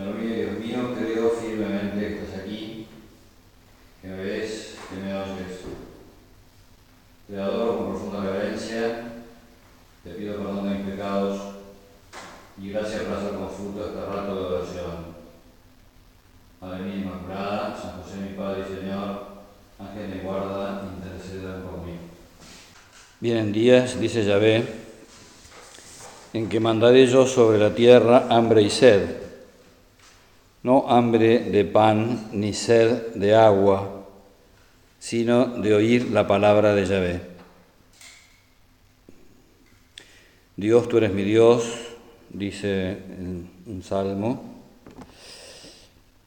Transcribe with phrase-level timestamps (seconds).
[0.00, 2.86] Señor mío, Dios mío, creo firmemente que estás aquí,
[4.00, 5.60] que me ves, que me oyes.
[7.28, 9.12] Te adoro con profunda reverencia,
[10.02, 11.40] te pido perdón de mis pecados
[12.56, 14.96] y gracias por hacer con fruto este rato de oración.
[16.62, 19.26] Madre mía Inmaculada, San José mi Padre y Señor,
[19.78, 21.92] Ángel de guarda, intercedan por mí.
[23.20, 24.64] Vienen días, dice Yahvé,
[26.32, 29.19] en que mandaré yo sobre la tierra hambre y sed
[30.62, 34.04] no hambre de pan ni sed de agua,
[34.98, 37.20] sino de oír la palabra de Yahvé.
[40.56, 41.64] Dios, tú eres mi Dios,
[42.28, 42.98] dice
[43.66, 44.42] un salmo,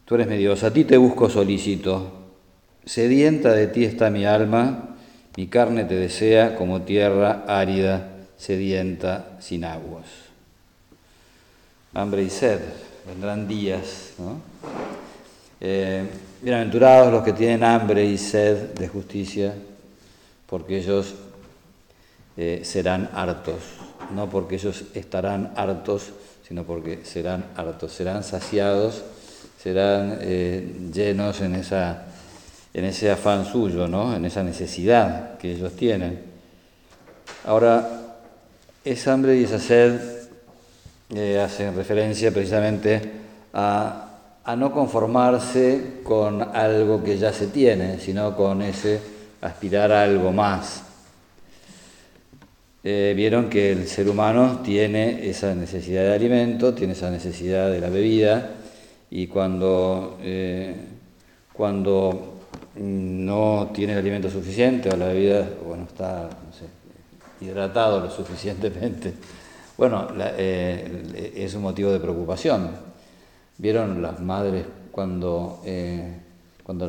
[0.05, 2.11] tú eres mi Dios, a ti te busco solícito,
[2.83, 4.95] sedienta de ti está mi alma,
[5.37, 10.05] mi carne te desea como tierra árida, sedienta, sin aguas.
[11.93, 12.59] Hambre y sed
[13.05, 14.13] vendrán días.
[14.17, 14.41] ¿no?
[15.59, 16.07] Eh,
[16.41, 19.53] bienaventurados los que tienen hambre y sed de justicia,
[20.47, 21.15] porque ellos
[22.37, 23.61] eh, serán hartos,
[24.13, 26.11] no porque ellos estarán hartos,
[26.47, 29.03] sino porque serán hartos, serán saciados,
[29.61, 32.05] serán eh, llenos en, esa,
[32.73, 34.15] en ese afán suyo, ¿no?
[34.15, 36.21] en esa necesidad que ellos tienen.
[37.45, 38.17] Ahora,
[38.83, 40.22] esa hambre y esa sed
[41.15, 43.01] eh, hacen referencia precisamente
[43.53, 44.09] a,
[44.57, 48.99] no conformarse con algo que ya se tiene, sino con ese
[49.41, 50.83] aspirar a algo más.
[52.83, 57.79] Eh, vieron que el ser humano tiene esa necesidad de alimento, tiene esa necesidad de
[57.79, 58.49] la bebida,
[59.09, 60.75] y cuando, eh,
[61.53, 62.39] cuando
[62.75, 66.27] no tiene el alimento suficiente o la bebida bueno, está
[67.39, 69.13] hidratado lo suficientemente,
[69.77, 72.69] bueno, eh, es un motivo de preocupación.
[73.57, 76.17] ¿Vieron las madres cuando, eh,
[76.63, 76.85] cuando,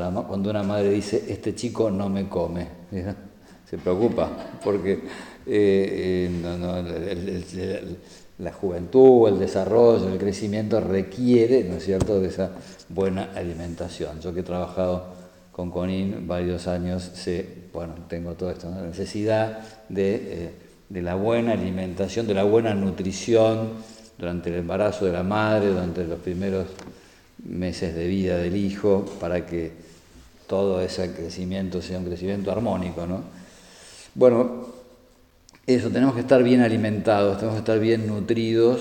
[0.50, 2.66] una madre dice, este chico no me come?
[3.68, 4.30] Se preocupa
[4.62, 5.02] porque
[5.46, 6.30] eh,
[8.38, 12.50] la juventud, el desarrollo, el crecimiento requiere, ¿no es cierto?, de esa
[12.90, 14.20] buena alimentación.
[14.20, 15.06] Yo que he trabajado
[15.52, 22.26] con Conin varios años, sé, bueno, tengo toda esta necesidad de de la buena alimentación,
[22.26, 23.70] de la buena nutrición
[24.18, 26.66] durante el embarazo de la madre, durante los primeros
[27.44, 29.72] meses de vida del hijo, para que
[30.46, 33.06] todo ese crecimiento sea un crecimiento armónico.
[33.06, 33.22] ¿no?
[34.14, 34.66] Bueno,
[35.66, 38.80] eso, tenemos que estar bien alimentados, tenemos que estar bien nutridos,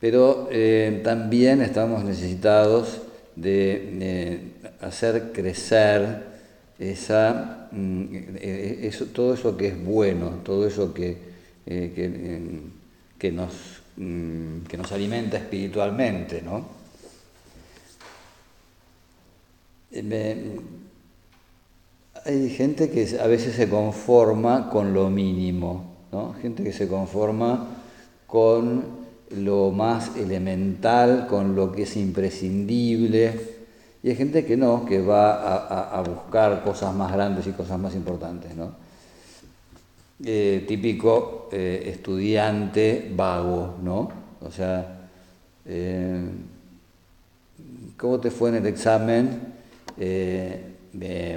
[0.00, 3.00] pero eh, también estamos necesitados
[3.36, 6.33] de hacer crecer
[6.78, 8.04] esa, mm,
[8.36, 11.16] eh, eso, todo eso que es bueno, todo eso que,
[11.66, 12.62] eh,
[13.18, 16.42] que, nos, mm, que nos alimenta espiritualmente.
[16.42, 16.66] ¿no?
[19.92, 20.60] Eh,
[22.24, 26.34] hay gente que a veces se conforma con lo mínimo, ¿no?
[26.34, 27.68] gente que se conforma
[28.26, 33.53] con lo más elemental, con lo que es imprescindible
[34.04, 37.94] y hay gente que no, que va a, buscar cosas más grandes y cosas más
[37.94, 38.74] importantes, ¿no?
[40.22, 44.12] Eh, típico eh, estudiante vago, ¿no?
[44.42, 45.08] O sea,
[45.64, 46.22] eh,
[47.96, 49.54] ¿cómo te fue en el examen?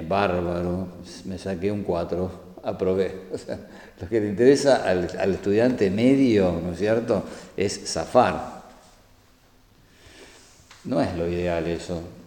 [0.06, 0.88] bárbaro,
[1.24, 2.30] me saqué un 4,
[2.64, 3.14] aprobé.
[4.02, 7.24] Lo que le interesa al, al estudiante medio, ¿no es cierto?,
[7.56, 8.58] es zafar.
[10.84, 12.17] No es lo ideal eso.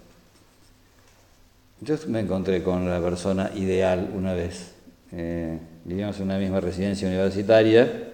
[1.84, 4.72] Yo me encontré con la persona ideal una vez.
[5.12, 8.12] Eh, vivíamos en una misma residencia universitaria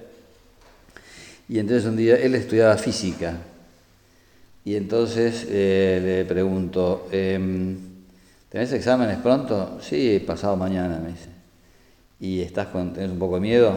[1.49, 3.37] y entonces un día él estudiaba física
[4.63, 7.77] y entonces eh, le pregunto, em,
[8.47, 9.79] ¿tenés exámenes pronto?
[9.81, 11.29] Sí, pasado mañana, me dice.
[12.21, 13.73] ¿Y estás con, tenés un poco de miedo?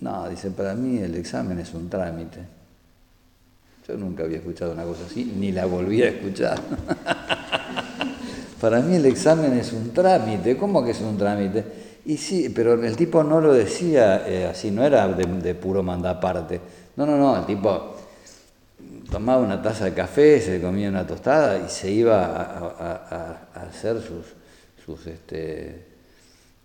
[0.00, 2.40] No, dice, para mí el examen es un trámite.
[3.86, 6.58] Yo nunca había escuchado una cosa así, ni la volví a escuchar.
[8.64, 10.56] Para mí el examen es un trámite.
[10.56, 11.62] ¿Cómo que es un trámite?
[12.06, 16.62] Y sí, pero el tipo no lo decía eh, así, no era de, puro mandaparte.
[16.96, 17.94] No, no, no, el tipo
[19.10, 24.32] tomaba una taza de café, se comía una tostada y se iba a, hacer sus,
[24.82, 25.84] sus, este,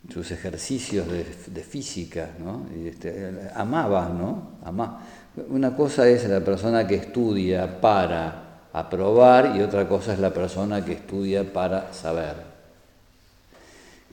[0.07, 2.65] sus ejercicios de, física, ¿no?
[2.81, 4.51] Este, amaba, ¿no?
[4.63, 5.01] Amaba.
[5.49, 10.83] Una cosa es la persona que estudia para aprobar y otra cosa es la persona
[10.83, 12.36] que estudia para saber.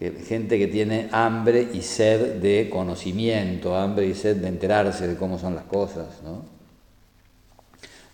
[0.01, 5.17] Eh, gente que tiene hambre y sed de conocimiento, hambre y sed de enterarse de
[5.17, 6.57] cómo son las cosas, ¿no?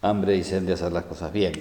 [0.02, 1.52] hambre y sed de hacer las cosas bien.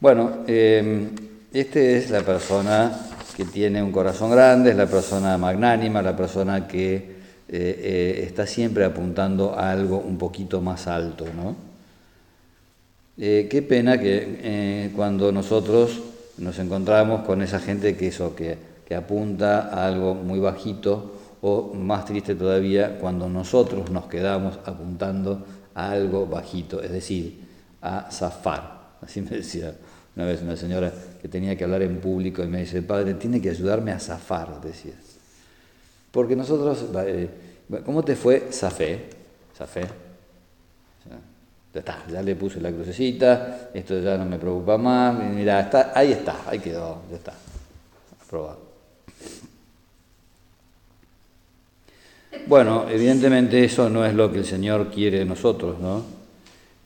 [0.00, 1.08] Bueno, eh,
[1.52, 2.92] esta es la persona
[3.36, 7.10] que tiene un corazón grande, es la persona magnánima, la persona que eh,
[7.48, 11.24] eh, está siempre apuntando a algo un poquito más alto.
[11.34, 11.56] ¿no?
[13.16, 16.02] Eh, qué pena que cuando nosotros
[16.38, 21.12] nos encontramos con esa gente que, eso, que, que apunta a algo muy bajito,
[21.46, 25.44] o más triste todavía, cuando nosotros nos quedamos apuntando
[25.74, 27.40] a algo bajito, es decir,
[27.82, 28.96] a zafar.
[29.02, 29.74] Así me decía
[30.16, 33.40] una vez una señora que tenía que hablar en público y me dice, padre, tiene
[33.40, 34.94] que ayudarme a zafar, decía.
[36.10, 37.28] Porque nosotros, eh,
[37.84, 38.48] ¿cómo te fue?
[38.50, 39.10] Zafé,
[39.56, 40.03] zafé.
[41.74, 46.12] Ya está, ya le puse la crucecita, esto ya no me preocupa más, mira, ahí
[46.12, 47.34] está, ahí quedó, ya está,
[48.24, 48.60] aprobado.
[52.46, 56.14] Bueno, evidentemente eso no es lo que el Señor quiere de nosotros, ¿no?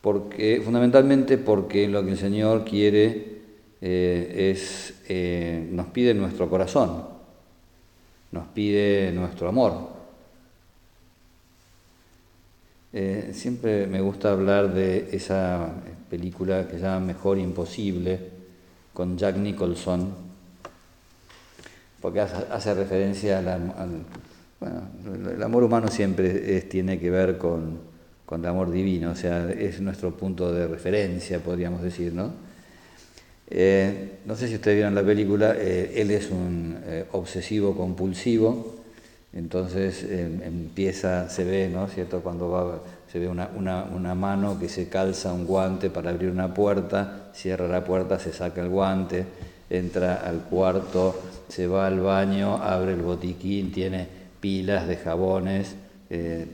[0.01, 3.39] porque, fundamentalmente porque lo que el Señor quiere
[3.81, 7.05] eh, es, eh, nos pide nuestro corazón,
[8.33, 9.98] nos pide nuestro amor.
[12.91, 15.75] Eh, siempre me gusta hablar de esa
[16.09, 18.19] película que se llama Mejor Imposible
[18.95, 20.11] con Jack Nicholson,
[22.01, 24.05] porque hace, referencia al,
[24.59, 27.79] bueno, el amor humano siempre tiene que ver con,
[28.33, 32.33] el amor divino, o sea, es nuestro punto de referencia, podríamos decir, ¿no?
[33.51, 36.79] Eh, no sé si ustedes vieron la película, eh, él es un
[37.13, 38.78] obsesivo compulsivo,
[39.33, 41.87] entonces empieza, se ve, ¿no?
[41.89, 42.21] ¿Cierto?
[42.21, 42.81] Cuando va,
[43.13, 47.69] se ve una, una, mano que se calza un guante para abrir una puerta, cierra
[47.69, 49.27] la puerta, se saca el guante,
[49.71, 54.09] entra al cuarto, se va al baño, abre el botiquín, tiene
[54.41, 55.75] pilas de jabones,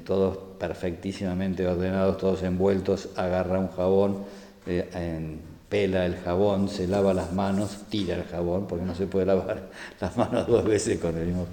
[0.05, 4.19] todos perfectísimamente ordenados, todos envueltos, agarra un jabón,
[4.67, 5.37] eh,
[5.69, 9.69] pela el jabón, se lava las manos, tira el jabón, porque no se puede lavar
[10.01, 11.47] las manos dos veces con el mismo.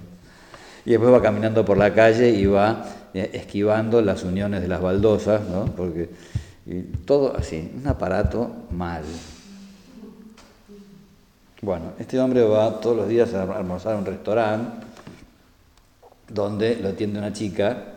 [0.84, 2.84] Y después va caminando por la calle y va
[3.14, 5.66] eh, esquivando las uniones de las baldosas, ¿no?
[5.66, 6.10] Porque
[7.04, 9.02] todo así, un aparato mal.
[11.60, 14.86] Bueno, este hombre va todos los días a almorzar a un restaurante
[16.28, 17.92] donde lo atiende una chica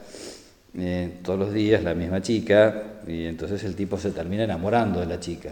[0.77, 5.05] eh, todos los días la misma chica, y entonces el tipo se termina enamorando de
[5.05, 5.51] la chica.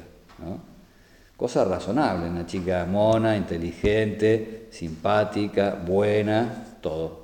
[1.37, 7.22] Cosa razonable, una chica mona, inteligente, simpática, buena, todo.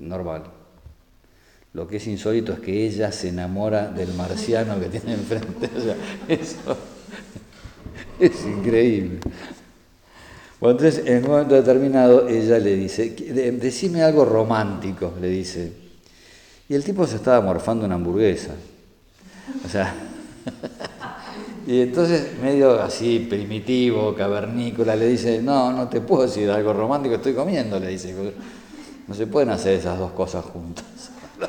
[0.00, 0.44] Normal.
[1.74, 5.68] Lo que es insólito es que ella se enamora del marciano que tiene enfrente.
[6.28, 6.76] eso
[8.18, 9.20] es increíble.
[10.60, 13.10] Bueno, entonces, en un momento determinado, ella le dice,
[13.60, 15.72] decime algo romántico, le dice.
[16.68, 18.54] Y el tipo se estaba morfando una hamburguesa.
[19.64, 19.94] O sea,
[21.66, 27.14] y entonces, medio así, primitivo, cavernícola, le dice, no, no te puedo decir algo romántico,
[27.14, 28.14] estoy comiendo, le dice.
[29.08, 30.84] No se pueden hacer esas dos cosas juntas.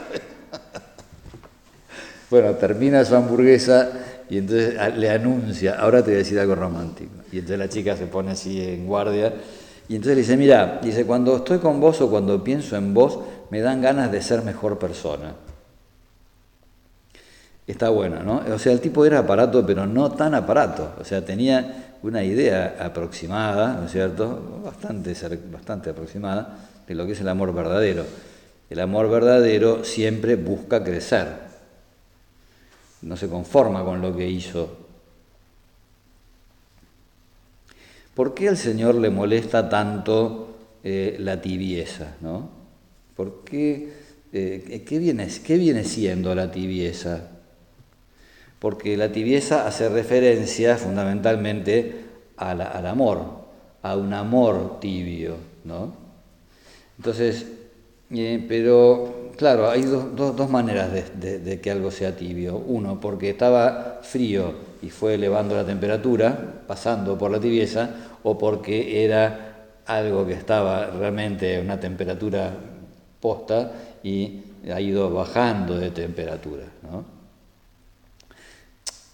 [2.32, 3.90] bueno, termina su hamburguesa
[4.30, 7.12] y entonces le anuncia, ahora te voy a decir algo romántico.
[7.34, 9.34] Y entonces la chica se pone así en guardia.
[9.90, 13.20] Y entonces le dice, mira, dice, cuando estoy con vos o cuando pienso en vos,
[13.50, 15.34] me dan ganas de ser mejor persona.
[17.68, 18.42] Está bueno, ¿no?
[18.54, 20.94] O sea, el tipo era aparato, pero no tan aparato.
[21.00, 24.62] O sea, tenía una idea aproximada, ¿no es cierto?
[24.63, 25.13] Bastante,
[25.51, 28.05] bastante aproximada de lo que es el amor verdadero.
[28.69, 31.27] El amor verdadero siempre busca crecer.
[33.01, 34.89] No se conforma con lo que hizo
[38.19, 40.50] ¿Por qué al Señor le molesta tanto
[40.84, 42.17] eh, la tibieza?
[42.19, 42.50] ¿no?
[43.15, 43.93] ¿Por qué,
[44.34, 47.29] eh, qué, viene, qué viene siendo la tibieza?
[48.60, 53.24] Porque la tibieza hace referencia fundamentalmente al amor,
[53.84, 55.38] a un amor tibio.
[55.63, 55.93] ¿no?
[57.00, 57.48] Entonces,
[58.12, 62.58] eh, pero claro, hay dos, maneras de, que algo sea tibio.
[62.58, 67.89] Uno, porque estaba frío y fue elevando la temperatura, pasando por la tibieza,
[68.24, 72.51] o porque era algo que estaba realmente a una temperatura
[73.22, 73.72] posta
[74.03, 76.65] y ha ido bajando de temperatura.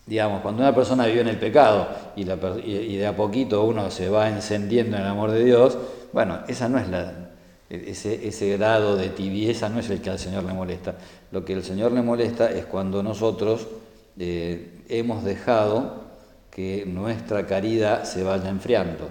[0.07, 4.27] Digamos, cuando una persona vive en el pecado y, de a poquito uno se va
[4.27, 5.77] encendiendo en el amor de Dios,
[6.13, 7.24] bueno, esa no es la,
[7.69, 10.95] ese, ese grado de tibieza no es el que al Señor le molesta.
[11.31, 13.67] Lo que al Señor le molesta es cuando nosotros
[14.17, 16.05] eh, hemos dejado
[16.51, 19.09] que nuestra caridad se vaya enfriando.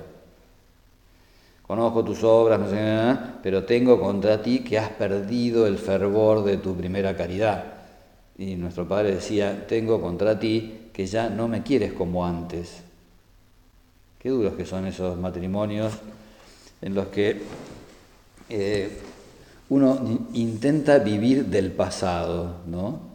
[1.66, 6.44] Conozco tus obras, no sé nada, pero tengo contra ti que has perdido el fervor
[6.44, 7.64] de tu primera caridad.
[8.36, 12.82] Y nuestro Padre decía, tengo contra ti que ya no me quieres como antes.
[14.18, 15.92] Qué duros que son esos matrimonios
[16.80, 17.42] en los que
[18.48, 18.90] eh,
[19.68, 23.14] uno intenta vivir del pasado, ¿no?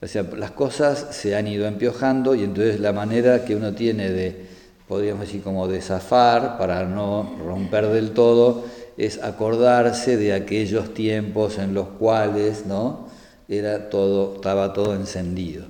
[0.00, 4.10] O sea, las cosas se han ido empiojando y entonces la manera que uno tiene
[4.10, 4.46] de,
[4.88, 8.64] podríamos decir, como de zafar para no romper del todo,
[8.96, 13.08] es acordarse de aquellos tiempos en los cuales, ¿no?
[13.48, 15.66] Era todo, estaba todo encendido.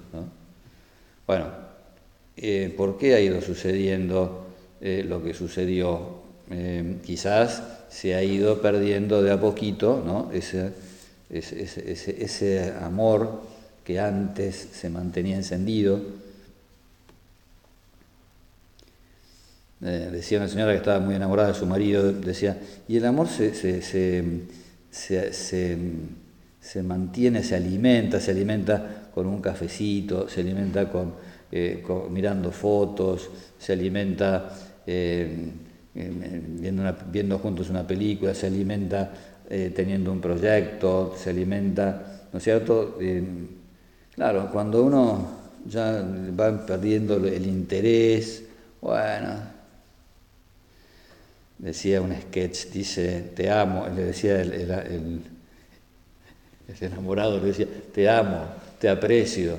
[1.26, 1.46] Bueno,
[2.36, 4.46] eh, ¿por qué ha ido sucediendo
[4.80, 6.22] eh, lo que sucedió?
[7.02, 10.30] Quizás se ha ido perdiendo de a poquito ¿no?
[10.32, 10.72] ese,
[11.28, 13.42] ese, ese, amor
[13.84, 16.00] que antes se mantenía encendido.
[19.80, 22.56] decía una señora que estaba muy enamorada de su marido, decía,
[22.88, 25.32] y el amor se, se, se,
[26.60, 31.14] se mantiene, se alimenta, se alimenta con un cafecito, se alimenta con,
[31.50, 34.56] eh, mirando fotos, se alimenta
[34.86, 35.50] eh,
[35.94, 39.12] viendo, viendo, juntos una película, se alimenta
[39.48, 42.98] eh, teniendo un proyecto, se alimenta, ¿no es cierto?
[44.14, 46.04] claro, cuando uno ya
[46.38, 48.44] va perdiendo el interés,
[48.80, 49.34] bueno,
[51.58, 55.22] decía un sketch, dice, te amo, le decía el
[56.68, 58.44] ese enamorado le decía, te amo,
[58.78, 59.58] te aprecio,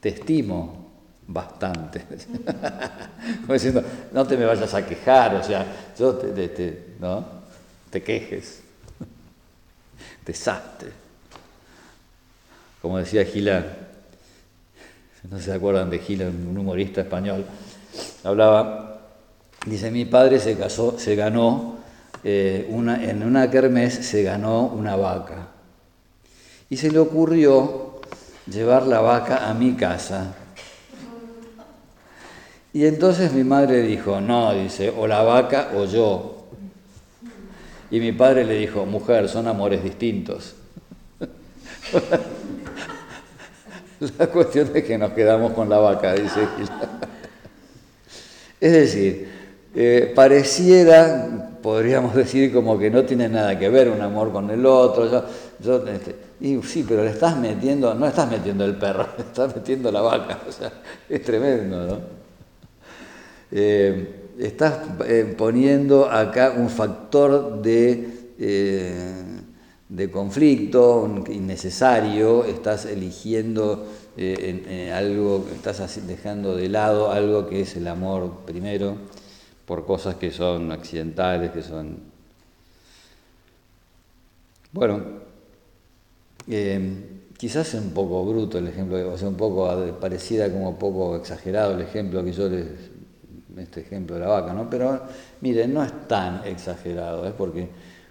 [0.00, 0.89] te estimo
[1.32, 2.04] bastante.
[3.42, 3.82] Como diciendo,
[4.12, 5.66] no te me vayas a quejar, o sea,
[5.98, 7.24] yo te, ¿no?
[7.90, 8.62] te quejes,
[10.26, 10.90] desastre.
[12.82, 13.64] Como decía Gila,
[15.30, 17.44] no se acuerdan de Gila, un humorista español,
[18.24, 19.00] hablaba,
[19.66, 21.78] dice, mi padre se casó, se ganó,
[22.24, 25.48] eh, una, en una kermés se ganó una vaca
[26.68, 28.00] y se le ocurrió
[28.46, 30.34] llevar la vaca a mi casa.
[32.72, 36.36] Y entonces mi madre dijo, no, dice, o la vaca o yo.
[37.90, 40.54] Y mi padre le dijo, mujer, son amores distintos.
[44.18, 46.46] la cuestión es que nos quedamos con la vaca, dice
[48.60, 49.28] Es decir,
[49.74, 54.64] eh, pareciera, podríamos decir, como que no tiene nada que ver un amor con el
[54.64, 55.26] otro.
[55.58, 56.14] Yo, este,
[56.62, 60.38] sí, pero le estás metiendo, no estás metiendo el perro, le estás metiendo la vaca,
[60.48, 60.70] o sea,
[61.08, 62.19] es tremendo, ¿no?
[63.52, 69.24] Eh, estás eh, poniendo acá un factor de, eh,
[69.88, 73.86] de conflicto innecesario, estás eligiendo
[74.92, 78.96] algo, estás dejando de lado algo que es el amor primero,
[79.64, 81.98] por cosas que son accidentales, que son...
[84.72, 85.00] Bueno,
[86.48, 89.68] eh, quizás es un poco bruto el ejemplo, o sea, un poco
[90.00, 92.89] parecida como un poco exagerado el ejemplo que yo les,
[93.58, 94.68] este ejemplo de la vaca, ¿no?
[94.68, 95.00] Pero
[95.40, 97.32] miren, no es tan exagerado, ¿eh?
[97.36, 97.68] porque,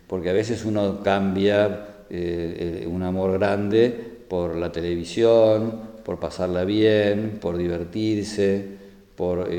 [0.07, 3.89] porque a veces uno cambia eh, un amor grande
[4.27, 8.79] por la televisión, por pasarla bien, por divertirse,
[9.15, 9.49] por,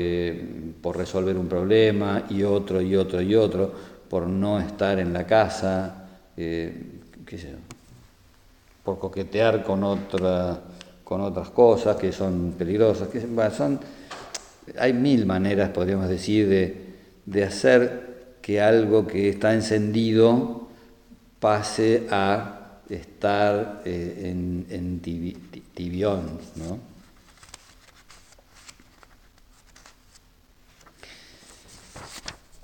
[0.81, 3.71] por resolver un problema y otro y otro y otro,
[4.09, 7.71] por no estar en la casa, qué sé yo
[8.83, 10.59] por coquetear con, otra,
[11.03, 13.07] con otras cosas que son peligrosas.
[13.07, 13.79] Que, son,
[14.77, 16.47] hay mil maneras, podríamos decir,
[17.25, 20.67] de, hacer que algo que está encendido
[21.39, 24.33] pase a estar eh,
[24.69, 24.99] en,
[25.73, 26.39] tibión.
[26.55, 26.79] ¿no?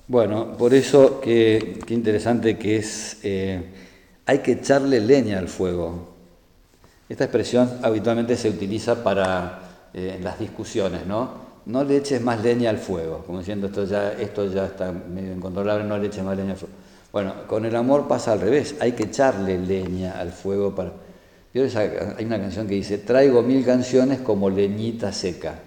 [0.06, 3.62] Bueno, por eso qué interesante que es eh,
[4.28, 6.14] hay que echarle leña al fuego.
[7.08, 11.47] Esta expresión habitualmente se utiliza para eh, las discusiones, ¿no?
[11.68, 15.34] No le eches más leña al fuego, como diciendo esto ya, esto ya está medio
[15.34, 16.74] incontrolable, no le eches más leña al fuego.
[17.12, 20.92] Bueno, con el amor pasa al revés, hay que echarle leña al fuego para...
[21.54, 25.58] Hay una canción que dice, traigo mil canciones como leñita seca,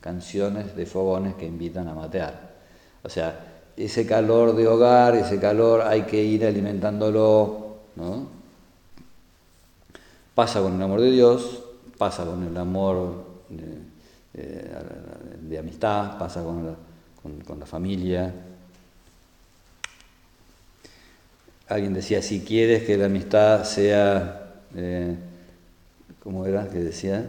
[0.00, 2.54] canciones de fogones que invitan a matear.
[3.04, 3.38] O sea,
[3.76, 8.26] ese calor de hogar, ese calor hay que ir alimentándolo, ¿no?
[10.34, 11.62] Pasa con el amor de Dios,
[11.98, 13.85] pasa con el amor de,
[15.58, 18.32] amistad, pasa con la, familia.
[21.68, 25.16] Alguien decía, si quieres que la amistad sea, eh,
[26.22, 27.24] ¿cómo era que decía?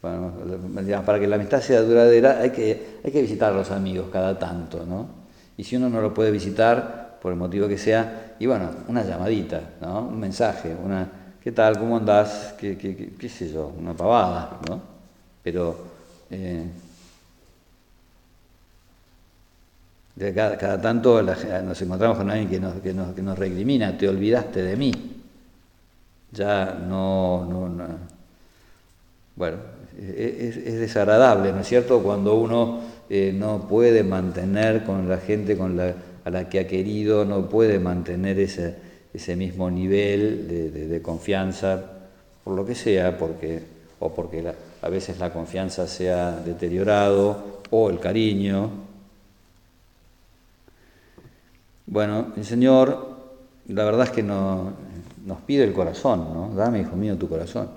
[0.00, 4.38] Para, que la amistad sea duradera hay que, hay que visitar a los amigos cada
[4.38, 5.08] tanto, ¿no?
[5.56, 9.04] Y si uno no lo puede visitar, por el motivo que sea, y bueno, una
[9.04, 10.08] llamadita, ¿no?
[10.08, 11.06] un mensaje, una,
[11.42, 11.78] ¿qué tal?
[11.78, 12.54] ¿Cómo andás?
[12.58, 13.70] ¿Qué, qué, qué, sé yo?
[13.78, 14.80] Una pavada, ¿no?
[15.42, 15.76] Pero
[16.30, 16.64] Eh,
[20.16, 24.08] de cada, tanto nos encontramos con alguien que nos, que, nos, que nos, recrimina, te
[24.08, 24.92] olvidaste de mí.
[26.32, 27.86] Ya no, no,
[29.34, 29.56] bueno,
[29.98, 32.02] es, es, desagradable, ¿no es cierto?
[32.02, 35.94] Cuando uno eh, no puede mantener con la gente con la,
[36.24, 38.74] a la que ha querido, no puede mantener ese,
[39.14, 41.82] ese mismo nivel de, de, confianza,
[42.44, 43.62] por lo que sea, porque,
[43.98, 44.42] o porque
[44.82, 48.70] a veces la confianza se ha deteriorado, o el cariño,
[51.90, 53.16] Bueno, el Señor,
[53.66, 54.74] la verdad es que no,
[55.26, 56.54] nos pide el corazón, ¿no?
[56.54, 57.68] Dame, hijo mío, tu corazón.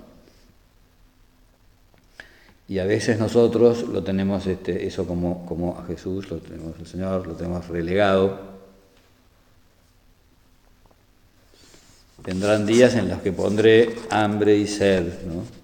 [2.68, 6.86] Y a veces nosotros lo tenemos este, eso como, como a Jesús, lo tenemos al
[6.86, 8.38] Señor, lo tenemos relegado.
[12.22, 15.63] Tendrán días en los que pondré hambre y sed, ¿no?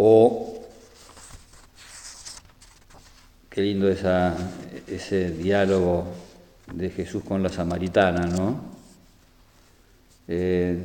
[0.00, 0.54] O,
[3.50, 6.04] qué lindo ese diálogo
[6.72, 8.60] de Jesús con la samaritana, ¿no?
[10.28, 10.78] Eh,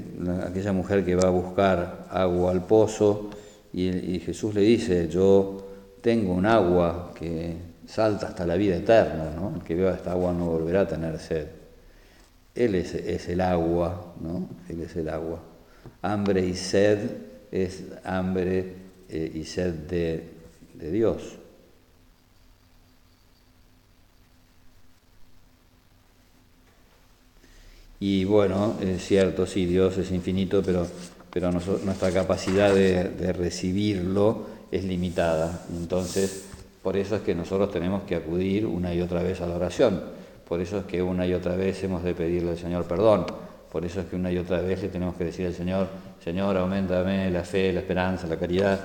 [0.47, 3.29] aquella mujer que va a buscar agua al pozo
[3.71, 5.63] y, Jesús le dice, yo
[6.01, 7.55] tengo un agua que
[7.85, 9.53] salta hasta la vida eterna, ¿no?
[9.55, 11.47] El que beba esta agua no volverá a tener sed.
[12.55, 12.95] Él es,
[13.29, 14.49] el agua, ¿no?
[14.69, 15.39] Él es el agua.
[16.01, 17.11] Hambre y sed
[17.51, 18.82] es hambre
[19.13, 20.23] eh, y sed de,
[20.73, 21.37] de Dios.
[28.05, 30.85] Y bueno, es cierto, sí, Dios es infinito, pero,
[31.31, 35.63] pero nuestra capacidad de, recibirlo es limitada.
[35.71, 36.43] Entonces,
[36.81, 40.03] por eso es que nosotros tenemos que acudir una y otra vez a la oración.
[40.49, 43.25] Por eso es que una y otra vez hemos de pedirle al Señor perdón.
[43.71, 45.87] Por eso es que una y otra vez le tenemos que decir al Señor,
[46.21, 48.81] Señor, aumentame la fe, la esperanza, la caridad.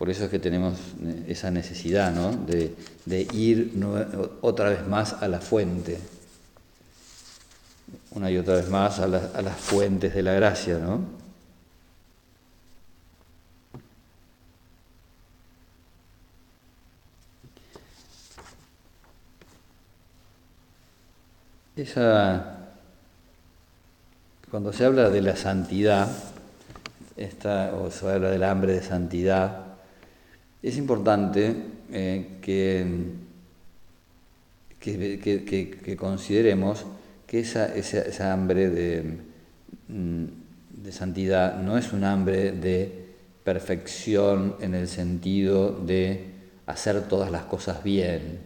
[0.00, 0.78] Por eso es que tenemos
[1.28, 2.32] esa necesidad ¿no?
[2.34, 3.74] de, ir
[4.40, 5.98] otra vez más a la fuente,
[8.12, 11.04] una y otra vez más a, las fuentes de la gracia, ¿no?
[21.76, 22.70] Esa,
[24.50, 26.10] cuando se habla de la santidad,
[27.18, 29.69] esta, o se habla del hambre de santidad,
[30.62, 31.56] es importante
[31.90, 32.86] eh, que,
[34.80, 36.86] que consideremos
[37.30, 39.04] que esa, esa, hambre
[39.86, 40.24] mm,
[40.82, 43.06] de, santidad no es un hambre de
[43.44, 46.24] perfección en el sentido de
[46.66, 48.40] hacer todas las cosas bien.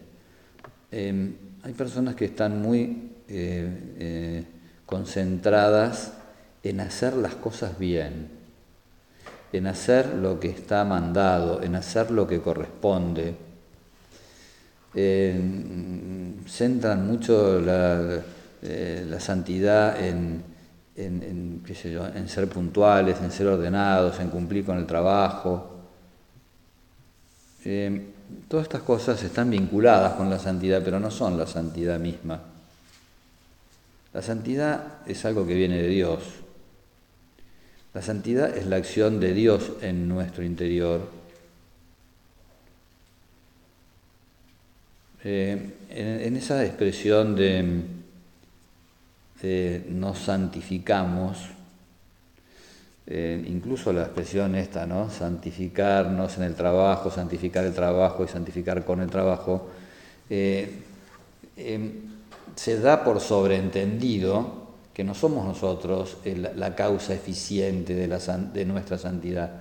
[0.91, 4.43] Em, hay personas que están muy eh, eh,
[4.85, 6.13] concentradas
[6.61, 8.29] en hacer las cosas bien,
[9.57, 13.35] en hacer lo que está mandado, en hacer lo que corresponde.
[16.47, 18.21] centran mucho la,
[18.61, 20.43] eh, santidad en,
[20.95, 25.71] en, ser puntuales, en ser ordenados, en cumplir con el trabajo.
[27.63, 28.07] Eh,
[28.47, 32.41] todas estas cosas están vinculadas con la santidad, pero no son la santidad misma.
[34.13, 36.44] La santidad es algo que viene de Dios.
[37.95, 41.07] La santidad es la acción de Dios en nuestro interior.
[45.23, 47.85] Eh, en, esa expresión de
[49.91, 51.37] nos santificamos,
[53.07, 55.09] eh, incluso la expresión esta, ¿no?
[55.09, 59.69] Santificarnos en el trabajo, santificar el trabajo y santificar con el trabajo,
[60.29, 60.81] eh,
[62.55, 64.64] se da por sobreentendido
[64.95, 66.19] que no somos nosotros
[66.55, 69.51] la causa eficiente de, nuestra santidad.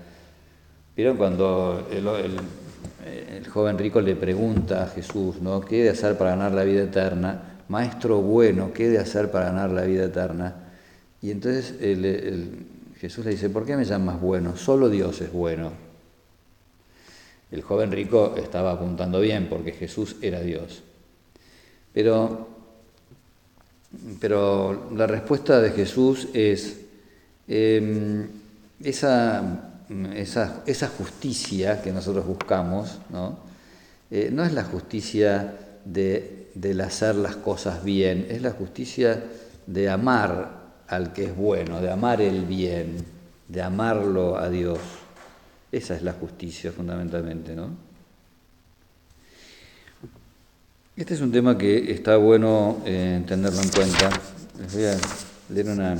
[0.97, 5.61] Vieron cuando el, joven rico le pregunta a Jesús, ¿no?
[5.61, 7.59] ¿Qué de hacer para ganar la vida eterna?
[7.69, 10.55] Maestro bueno, ¿qué he de hacer para ganar la vida eterna?
[11.21, 11.75] Y entonces
[13.01, 14.57] Jesús le dice, ¿por qué me llamas bueno?
[14.57, 15.73] Solo Dios es bueno.
[17.51, 20.85] El joven rico estaba apuntando bien porque Jesús era Dios.
[21.93, 22.54] Pero,
[24.21, 26.81] pero la respuesta de Jesús es
[27.49, 28.27] em,
[28.83, 29.43] esa,
[30.99, 33.39] justicia que nosotros buscamos, ¿no?
[34.11, 35.55] Eh, no es la justicia
[35.85, 39.23] de del hacer las cosas bien, es la justicia
[39.67, 43.05] de amar al que es bueno, de amar el bien,
[43.49, 44.79] de amarlo a Dios.
[45.73, 47.71] Esa es la justicia fundamentalmente, ¿no?
[50.97, 54.11] Este es un tema que está bueno eh, tenerlo en cuenta.
[54.61, 54.97] Les voy a
[55.53, 55.97] leer una,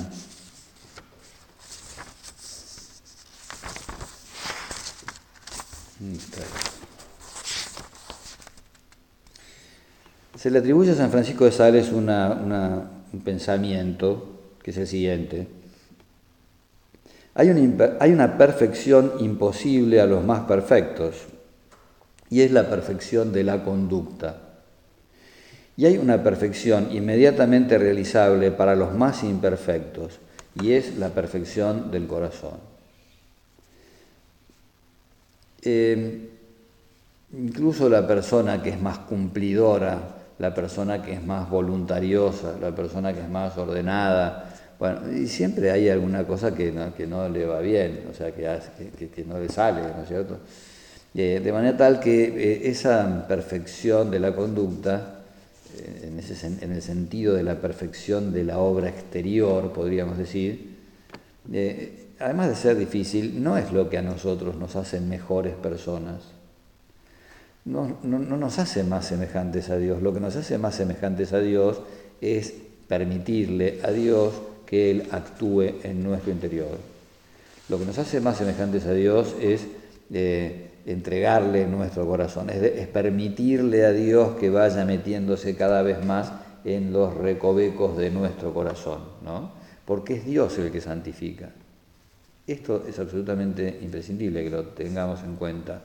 [10.37, 15.49] Se le atribuye a San Francisco de Sales un pensamiento que es el siguiente.
[17.35, 21.17] Hay una, hay una perfección imposible a los más perfectos
[22.31, 24.44] y es la perfección de la conducta.
[25.77, 30.21] Y hay una perfección inmediatamente realizable para los más imperfectos
[30.61, 32.59] y es la perfección del corazón.
[35.63, 36.29] Eh,
[37.33, 39.99] incluso la persona que es más cumplidora,
[40.39, 45.71] la persona que es más voluntariosa, la persona que es más ordenada, bueno, y siempre
[45.71, 48.45] hay alguna cosa que no, que no le va bien, o sea, que,
[49.15, 50.39] que, no le sale, ¿no es cierto?
[51.15, 55.21] Eh, de manera tal que eh, esa perfección de la conducta,
[56.03, 60.77] en, ese, en, el sentido de la perfección de la obra exterior, podríamos decir,
[62.19, 66.23] además de ser difícil, no es lo que a nosotros nos hace mejores personas.
[67.65, 70.03] No, no, no nos hace más semejantes a Dios.
[70.03, 71.81] Lo que nos hace más semejantes a Dios
[72.21, 72.53] es
[72.89, 74.35] permitirle a Dios
[74.67, 76.79] que Él actúe en nuestro interior.
[77.69, 79.67] Lo que nos hace más semejantes a Dios es
[80.13, 86.33] eh, entregarle nuestro corazón, es, permitirle a Dios que vaya metiéndose cada vez más
[86.65, 89.53] en los recovecos de nuestro corazón, ¿no?
[89.85, 91.51] porque es Dios el que santifica.
[92.47, 95.83] Esto es absolutamente imprescindible que lo tengamos en cuenta.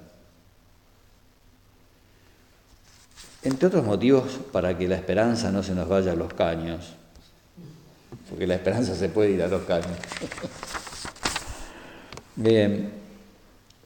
[3.43, 6.93] Entre otros motivos para que la esperanza no se nos vaya a los caños,
[8.29, 9.87] porque la esperanza se puede ir a los caños.
[12.35, 12.91] Bien,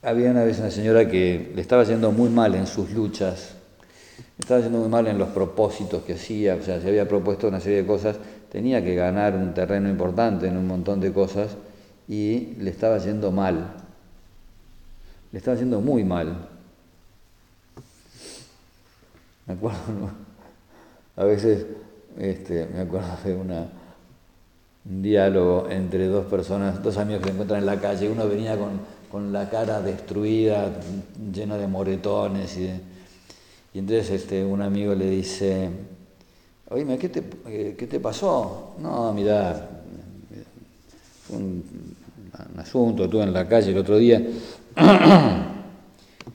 [0.04, 3.56] había una vez una señora que le estaba yendo muy mal en sus luchas,
[4.38, 7.62] estaba yendo muy mal en los propósitos que hacía, o sea, se había propuesto una
[7.62, 8.18] serie de cosas,
[8.52, 11.56] tenía que ganar un terreno importante en un montón de cosas
[12.08, 13.74] y le estaba yendo mal,
[15.32, 16.50] le estaba yendo muy mal.
[19.46, 19.80] Me acuerdo,
[21.16, 21.66] a veces
[22.18, 23.68] este, me acuerdo de una,
[24.86, 28.10] un diálogo entre dos personas, dos amigos que se encuentran en la calle.
[28.10, 28.80] Uno venía con,
[29.22, 30.72] la cara destruida,
[31.34, 32.58] lleno de moretones.
[32.58, 32.70] Y,
[33.74, 35.70] y entonces este, un amigo le dice,
[36.70, 38.76] oye, ¿qué te, eh, ¿qué te pasó?
[38.80, 39.70] No, mira,
[41.30, 41.64] un,
[42.54, 44.22] un asunto, estuve en la calle el otro día.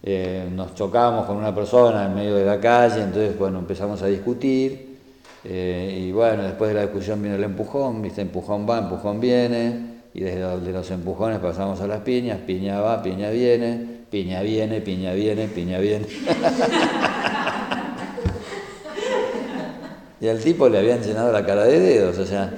[0.01, 4.07] Eh, nos chocamos con una persona en medio de la calle, entonces bueno, empezamos a
[4.07, 4.99] discutir
[5.45, 8.23] eh, y bueno, después de la discusión viene el empujón, ¿viste?
[8.23, 13.31] empujón va, empujón viene, y desde los empujones pasamos a las piñas, piña va, piña
[13.31, 16.07] viene, piña viene, piña viene, piña viene.
[20.21, 22.53] y al tipo le habían llenado la cara de dedos, o sea.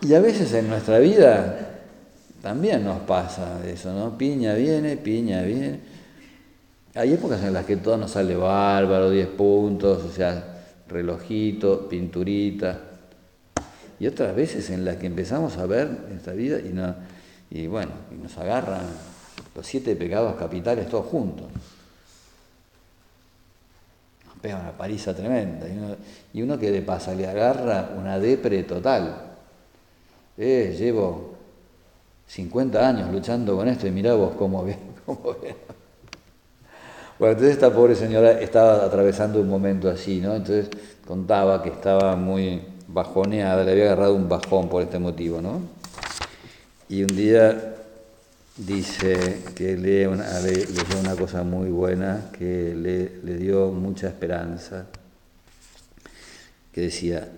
[0.00, 1.68] Y a veces en nuestra vida
[2.40, 4.16] también nos pasa eso, ¿no?
[4.16, 5.80] Piña viene, piña viene.
[6.94, 12.87] Hay épocas en las que todo nos sale bárbaro, 10 puntos, o sea, relojito, pinturita.
[14.00, 16.94] Y otras veces en las que empezamos a ver esta vida y, no,
[17.50, 18.82] y bueno, y nos agarran
[19.54, 21.46] los siete pecados capitales todos juntos.
[24.26, 25.66] Nos pega una paliza tremenda.
[26.32, 29.32] Y uno, que de pasa le agarra una depre total.
[30.36, 31.34] Eh, llevo
[32.28, 34.76] 50 años luchando con esto y mirá vos cómo ves.
[35.06, 35.36] Cómo.
[37.18, 40.36] Bueno, entonces esta pobre señora estaba atravesando un momento así, ¿no?
[40.36, 40.68] Entonces
[41.04, 45.60] contaba que estaba muy bajoneada, le había agarrado un bajón por este motivo, ¿no?
[46.88, 47.76] Y un día
[48.56, 54.86] dice que una, leyó una cosa muy buena que le, le dio mucha esperanza,
[56.72, 57.28] que decía,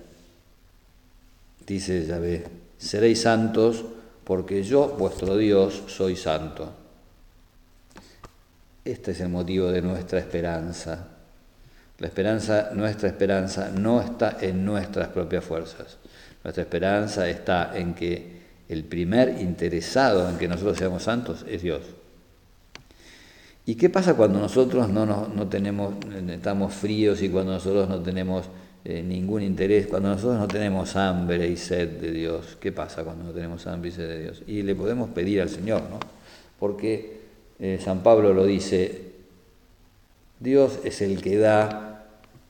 [1.66, 2.44] dice Yahvé,
[2.78, 3.84] seréis santos
[4.24, 6.72] porque yo, vuestro Dios, soy santo.
[8.84, 11.08] Este es el motivo de nuestra esperanza.
[12.00, 15.98] La esperanza, nuestra esperanza no está en nuestras propias fuerzas.
[16.42, 21.82] Nuestra esperanza está en que el primer interesado en que nosotros seamos santos es Dios.
[23.66, 25.94] ¿Y qué pasa cuando nosotros no, no, tenemos,
[26.30, 28.46] estamos fríos y cuando nosotros no tenemos
[28.82, 32.56] eh, ningún interés, cuando nosotros no tenemos hambre y sed de Dios?
[32.58, 34.42] ¿Qué pasa cuando no tenemos hambre y sed de Dios?
[34.46, 36.00] Y le podemos pedir al Señor, ¿no?
[36.58, 37.20] Porque
[37.58, 39.10] eh, San Pablo lo dice,
[40.38, 41.89] Dios es el que da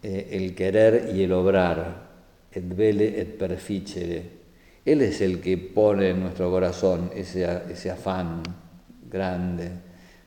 [0.02, 2.10] eh, el querer y el obrar,
[2.52, 4.40] et vele et perficere.
[4.84, 8.42] Él es el que pone en nuestro corazón ese, ese afán
[9.10, 9.70] grande.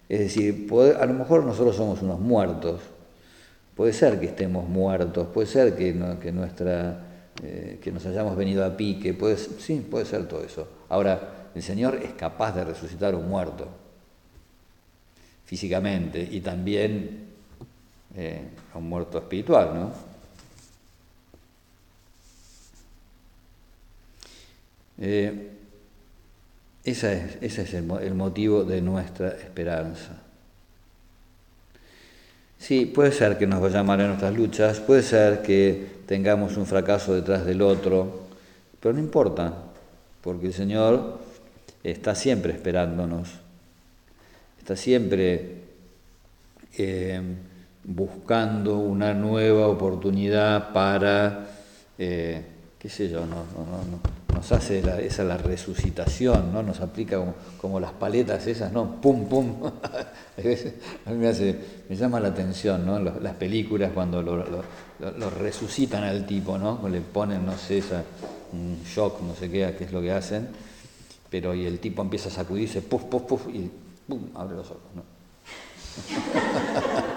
[0.08, 0.68] Es decir,
[1.00, 2.82] a lo mejor nosotros somos unos muertos,
[3.76, 7.08] puede ser que estemos muertos, puede ser que, que, nuestra,
[7.44, 10.68] eh, que nos hayamos venido a pique, puede, sí, puede ser todo eso.
[10.90, 13.68] Ahora, el Señor es capaz de resucitar un muerto.
[15.46, 17.33] físicamente y también
[18.16, 18.42] eh,
[18.74, 20.14] a un muerto espiritual, ¿no?
[25.00, 25.50] Eh,
[26.84, 30.22] ese es, el, motivo de nuestra esperanza.
[32.60, 36.66] Sí, puede ser que nos vaya mal en nuestras luchas, puede ser que tengamos un
[36.66, 38.28] fracaso detrás del otro,
[38.80, 39.54] pero no importa,
[40.22, 41.20] porque el Señor
[41.84, 43.30] está siempre esperándonos,
[44.60, 45.64] está siempre
[46.78, 47.22] eh,
[47.84, 51.48] buscando una nueva oportunidad para,
[51.98, 52.46] eh,
[52.80, 53.44] qué sé yo, no,
[54.34, 56.64] nos hace esa la resucitación, ¿no?
[56.64, 57.24] nos aplica
[57.60, 59.00] como, las paletas esas, ¿no?
[59.00, 59.56] Pum, pum.
[61.06, 61.56] a mí me, hace,
[61.88, 63.00] me llama la atención, ¿no?
[63.00, 66.88] Las películas cuando lo, resucitan al tipo, ¿no?
[66.90, 68.04] Le ponen, no sé, esa,
[68.54, 70.48] un shock, no sé qué, qué es lo que hacen,
[71.30, 73.70] pero y el tipo empieza a sacudirse, puf, puf, puf, y
[74.08, 75.04] pum, abre los ojos, ¿no?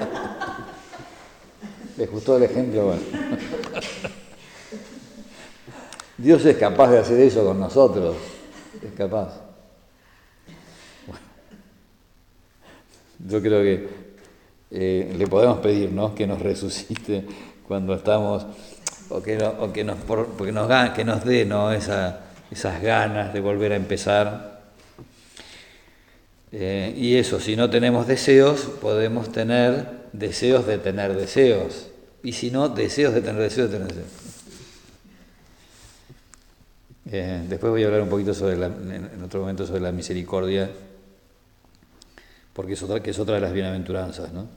[1.96, 2.86] ¿Les gustó el ejemplo?
[2.86, 3.02] Bueno.
[6.18, 8.16] Dios es capaz de hacer eso con nosotros.
[8.82, 9.46] Es capaz.
[13.28, 13.88] yo creo que
[14.70, 16.14] eh, le podemos pedir ¿no?
[16.14, 17.24] que nos resucite
[17.66, 18.46] cuando estamos,
[19.08, 21.72] o que, o que, nos, porque nos, que nos dé ¿no?
[21.72, 24.56] Esa, esas ganas de volver a empezar.
[26.52, 31.88] Eh, y eso, si no tenemos deseos, podemos tener deseos de tener deseos.
[32.22, 34.26] Y si no, deseos de tener deseos de tener deseos.
[37.08, 40.68] Eh, después voy a hablar un poquito sobre en otro momento sobre la misericordia,
[42.52, 44.32] porque es otra, que es otra de las bienaventuranzas.
[44.32, 44.48] ¿no?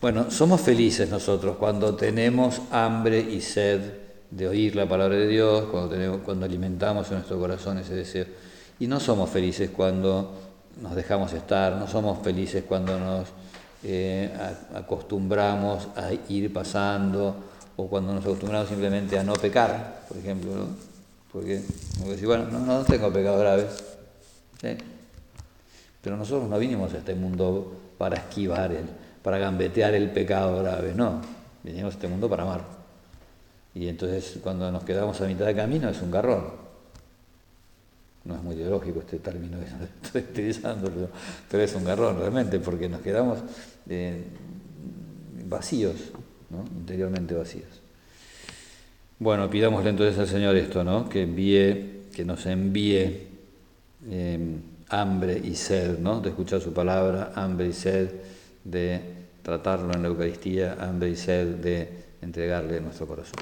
[0.00, 3.80] Bueno, somos felices nosotros cuando tenemos hambre y sed
[4.30, 8.26] de oír la palabra de Dios, cuando, tenemos, cuando alimentamos en nuestro corazón ese deseo.
[8.80, 10.40] Y no somos felices cuando
[10.80, 13.28] nos dejamos estar, no somos felices cuando nos
[13.82, 14.30] eh,
[14.74, 17.36] acostumbramos a ir pasando
[17.76, 20.54] o cuando nos acostumbramos simplemente a no pecar, por ejemplo.
[20.54, 20.66] ¿no?
[21.32, 21.62] Porque,
[22.06, 23.84] decir, bueno, no, tengo pecados graves.
[26.02, 28.86] Pero nosotros no vinimos a este mundo para esquivar, el,
[29.22, 31.20] para gambetear el pecado grave, no.
[31.62, 32.64] Vinimos a este mundo para amar.
[33.74, 36.70] Y entonces cuando nos quedamos a mitad de camino es un garrón.
[38.24, 39.66] No es muy ideológico este término que
[40.06, 40.90] estoy utilizando,
[41.48, 43.38] pero, es un garrón realmente, porque nos quedamos
[43.90, 44.22] eh,
[45.46, 45.96] vacíos,
[46.78, 47.80] interiormente vacíos.
[49.18, 51.08] Bueno, pidámosle entonces al Señor esto, ¿no?
[51.08, 53.28] Que envíe, que nos envíe
[54.10, 56.20] em, hambre y sed, ¿no?
[56.20, 58.10] De escuchar su palabra, hambre y sed
[58.64, 59.00] de
[59.42, 61.88] tratarlo en la Eucaristía, hambre y sed de
[62.22, 63.40] entregarle nuestro corazón.